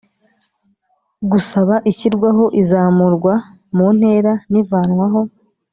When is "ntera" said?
3.97-4.33